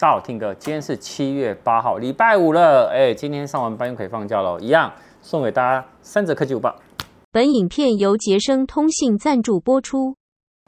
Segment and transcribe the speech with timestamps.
[0.00, 2.88] 大家好，听哥，今天是七月八号，礼拜五了。
[2.88, 6.72] 哎，今天上完班又可以放假了，一样送给大家三折科技午报。
[7.32, 10.17] 本影片由杰生通信赞助播出。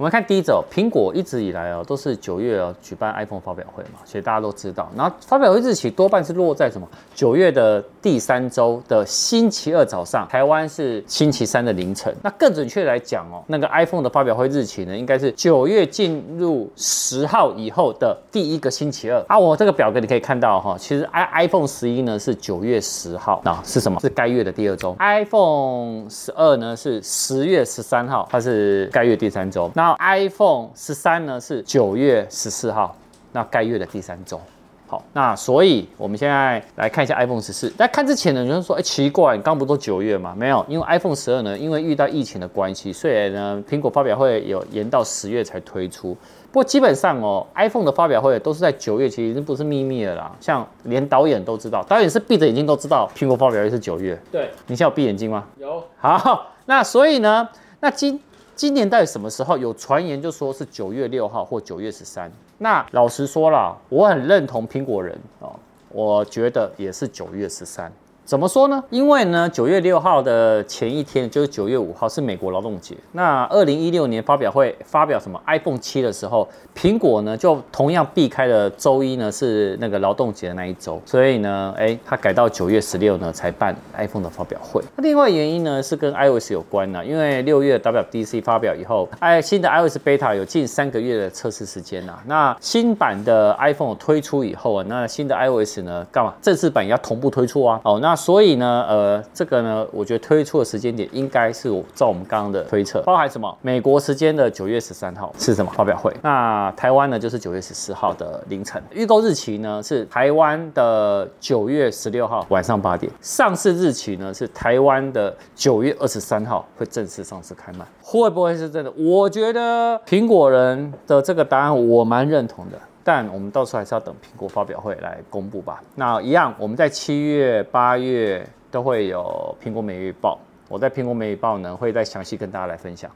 [0.00, 4.90] 我们看第一则，苹果一直以来哦都是九月哦举办 iPhone 发表会嘛，其实大家都知道。
[4.96, 6.88] 然后发表会日期多半是落在什么？
[7.14, 12.16] 九月的第三周的星期二早上，台湾是星期三的凌晨。
[12.22, 19.22] 那更准确来讲哦，那个 iPhone 的发表会日期呢，应该是九月进入十号以后的第一个星期二。
[19.28, 24.00] 啊，我这个表格你可以看到哈，其实 i iPhone 十一呢是九月十号，那是什么？
[24.00, 24.96] 是该月的第二周。
[24.98, 29.70] iPhone 十二呢是十月十三号，它是该月第三周。
[29.74, 32.94] 那 iPhone 十三呢是九月十四号，
[33.32, 34.40] 那该月的第三周。
[34.86, 37.70] 好，那所以我们现在来看一下 iPhone 十四。
[37.70, 40.34] 在看之前呢，有人说，哎，奇怪，你刚不都九月吗？
[40.36, 46.16] 没有，因为 iPhone 十二呢，因为遇到疫情的关系，所以呢，苹果发表会有延到十月才推出。
[46.50, 50.32] 不过基本上哦，iPhone 的发表会都是在九月，其实已经不是秘密了啦。
[50.40, 54.20] 像连导演都知道，导演是闭着眼睛都知道苹果发表会是九月。
[54.32, 55.44] 对，你现在有闭眼睛吗？
[55.56, 55.80] 有。
[55.98, 57.48] 好，那所以呢，
[57.78, 58.20] 那今
[58.60, 59.56] 今年到底什么时候？
[59.56, 62.30] 有传言就说是九月六号或九月十三。
[62.58, 65.48] 那老实说了，我很认同苹果人啊，
[65.88, 67.90] 我觉得也是九月十三。
[68.30, 68.80] 怎么说呢？
[68.90, 72.94] 因为呢，九月六号的前一天就是九月五号是美国劳动节。
[73.10, 84.80] 那二零一六年发表会发表什么 iPhone 七的时候，苹果呢就同样避开了周一呢是那个劳动节的那一周，所以呢，哎，它改到九月十六呢才办 iPhone 的发表会。
[84.94, 92.16] 那另外原因呢是跟 iOS 有关呢，因为六月 WDC 发表以后，哎，新的 iOS Beta 有近三个月的测试时间呐。
[92.26, 96.32] 那新版的 iPhone 推出以后啊，那新的 iOS 呢干嘛？
[96.40, 97.80] 正式版也要同步推出啊。
[97.82, 98.19] 哦，那。
[98.20, 103.56] 所以呢，呃，这个呢，我觉得推出的时间点应该是我照我们刚刚的推测，包含什么？
[103.62, 106.14] 美国时间的九月十三号是什么发表会？
[106.22, 108.80] 那台湾呢，就是九月十四号的凌晨。
[108.92, 113.10] 预购日期呢是台湾的九月十六号晚上八点。
[113.22, 117.86] 上市日期呢是台湾的九月二十三号会正式上市开卖。
[118.02, 118.92] 会不会是真的？
[118.96, 122.78] 我觉得苹果人的这个答案我蛮认同的。
[123.02, 125.82] 但我们到时候还是要等苹果发表会来公布吧。
[125.94, 130.38] 那一样，我们在七月、八月都会有苹果每月报。
[130.68, 133.10] 我在苹果每月报呢，会再详细跟大家来分享。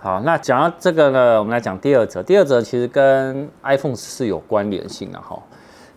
[0.00, 2.22] 好，那讲到这个呢，我们来讲第二则。
[2.22, 5.42] 第二则其实跟 iPhone 是有关联性的哈。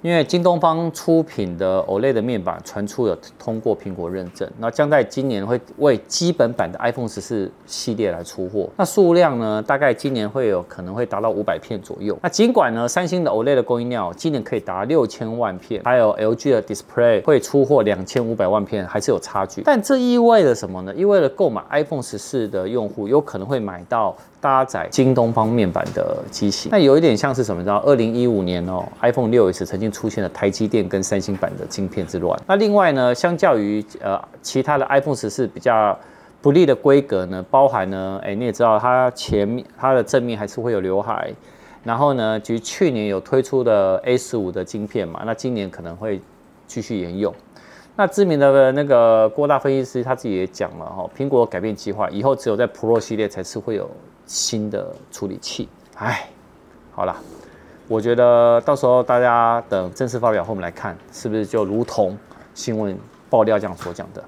[0.01, 8.69] 因为京东方出品的 OLED 的面板传出了通过苹果认证，那将在今年会为基本版的 iPhone 十四系列来出货。
[8.77, 12.17] 那数量呢，大概今年会有可能会达到五百片左右。
[12.23, 19.63] 那尽管呢，三星的 OLED 的供应量今年可以达六千万片，还有 LG 的 Display 会出货两千五百万片，还是有差距。
[19.65, 20.95] 但这意味着什么呢？
[20.95, 24.15] 意味着购买 iPhone 十四的用户有可能会买到。
[24.41, 27.61] 搭载京东方面板的机型，那有一点像是什么？
[27.61, 32.39] 知道二零一五年哦，iPhone 六 S 曾经出现了台积电跟三星版的晶片之乱。
[32.47, 35.97] 那另外呢，相较于呃其他的 iPhone 十四比较
[36.41, 41.33] 不利的规格呢，包含呢，哎你也知道它前面它的正面还是会有刘海，
[41.83, 46.21] 然后呢，其实去年有推出的 A 十五的晶片嘛，那今年可能会
[46.67, 47.33] 继续沿用。
[47.95, 53.89] 那知名的那个郭大分析师他自己也讲了哈，苹果改变计划，以后只有在 Pro 系列才是会有。
[54.31, 56.29] 新的处理器，哎，
[56.91, 57.15] 好了，
[57.89, 62.15] 我觉得到时候大家等正式发表后，我们来看是不是就如同
[62.53, 62.95] 新闻
[63.31, 64.23] 爆料这样所讲的。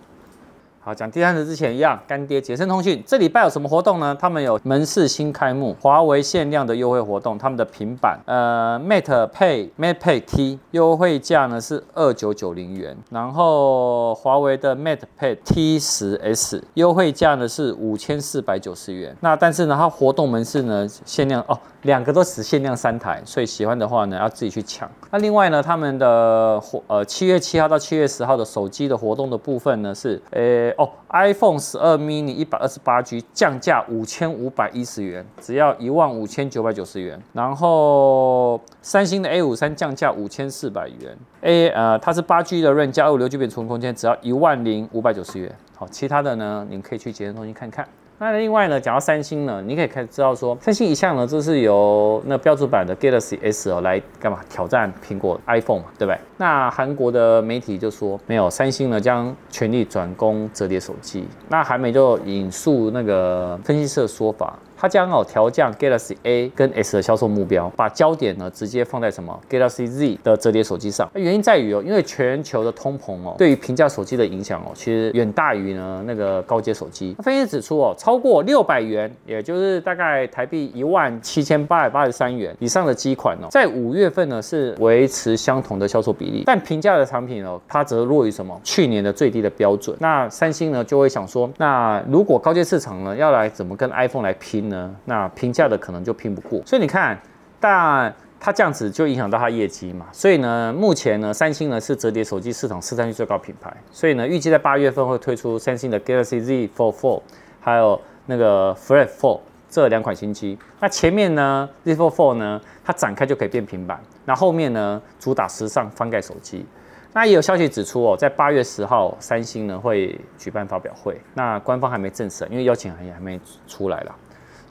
[0.83, 4.17] 好，讲第三则之前一样，干爹杰森通讯这礼拜有什么活动呢？
[4.19, 19.15] 他们有门市新开幕，华为限量的优惠活动，他们的平板呃 Mate Pad Mate Pad T 优惠价呢是二九九零元，然后华为的 Mate Pad T 十 S 优惠价呢是五千四百九十元。
[19.19, 24.89] 那但是呢，它活动门市呢限量哦，两个都只限量三台，所以喜欢的话呢要自己去抢。
[25.11, 30.70] 那另外呢，他们的活呃七月七号到七月十号的手机的活动的部分呢是呃。
[30.77, 37.21] 哦，iPhone 十二 mini 一百二十八 G 降价五千五百一十元，只要一万五千九百九十元。
[37.33, 45.55] 然后三星的 A 五三降价五千四百元，A 呃它是八 G 的 RAM 加二五六 G 的储存空间，只要一万零五百九十元。
[45.75, 47.87] 好，其他的呢，你可以去节能中心看看。
[48.21, 56.19] 那另外呢，讲到三星呢，你可以开始知道说，三星一向呢，就是由那标准版的 Galaxy S 哦来干嘛挑战苹果 iPhone 嘛，对不对？
[56.37, 61.27] 那韩国的媒体就说，没有，三星呢将全力转攻折叠手机。
[61.49, 64.55] 那韩媒就引述那个分析师的说法。
[64.81, 71.07] 它将哦调降 Galaxy A 跟 S 的销售目标，把焦点呢直接放在什么 Galaxy Z 的折叠手机上。
[71.13, 77.15] 原因在于哦，因为全球的通膨哦，对于平价手机的影响哦，其实远大于呢那个高阶手机。
[77.19, 89.95] 分析指出哦，超过六百元，也就是大概台币一万七千八百八十三元以上的机款哦，在五月份呢是维持相同的销售比例，但平价的产品哦，它则弱于什么去年的最低的标准。
[89.99, 94.95] 那三星呢就会想说，那如果高阶市场呢要来怎么跟 iPhone 来拼呢？
[95.05, 96.59] 那平价的可能就拼不过。
[96.65, 97.15] 所以你看，
[97.59, 100.07] 但它这样子就影响到它业绩嘛。
[100.11, 103.71] 所以呢，目前呢，三星呢是折叠手机市场市占率最高品牌。
[103.91, 107.21] 所以呢，预计在八月份会推出三星的 Galaxy Z Fold 4，
[107.59, 109.39] 还有那个 Flip 4
[109.69, 110.57] 这两款新机。
[110.79, 114.01] 那前面呢，Z Fold 4呢，它展开就可以变平板。
[114.25, 116.65] 那后面呢，主打时尚翻盖手机。
[117.13, 121.19] 那也有消息指出哦，在八月十号，三星呢会举办发表会。
[121.33, 123.37] 那官方还没证实，因为邀请函也还没
[123.67, 124.15] 出来啦。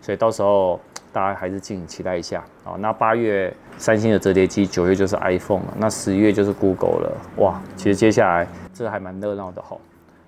[0.00, 0.80] 所以到时候
[1.12, 2.76] 大家还是敬请期待一下啊。
[2.78, 7.12] 那八月三星的折叠机，九月就是 iPhone 了，那十一月就是 Google 了。
[7.36, 9.80] 哇，其实接下来这还蛮热闹的吼。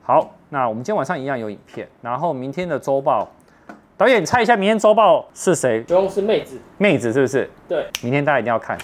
[0.02, 3.28] 好，那我们今天晚上一样有影片，然后明天的周报，
[3.96, 5.80] 导演你猜一下明天周报是谁？
[5.82, 7.48] 不用是妹子，妹子是不是？
[7.68, 8.76] 对，明天大家一定要看。